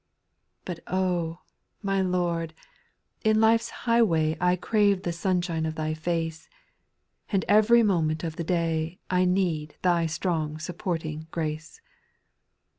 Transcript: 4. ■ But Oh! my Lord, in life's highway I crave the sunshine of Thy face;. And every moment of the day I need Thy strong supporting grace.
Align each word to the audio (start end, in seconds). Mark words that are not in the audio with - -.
4. 0.61 0.61
■ 0.61 0.65
But 0.65 0.79
Oh! 0.91 1.41
my 1.83 2.01
Lord, 2.01 2.55
in 3.23 3.39
life's 3.39 3.69
highway 3.85 4.35
I 4.41 4.55
crave 4.55 5.03
the 5.03 5.13
sunshine 5.13 5.63
of 5.63 5.75
Thy 5.75 5.93
face;. 5.93 6.49
And 7.31 7.45
every 7.47 7.83
moment 7.83 8.23
of 8.23 8.35
the 8.35 8.43
day 8.43 8.97
I 9.11 9.25
need 9.25 9.75
Thy 9.83 10.07
strong 10.07 10.57
supporting 10.57 11.27
grace. 11.29 11.81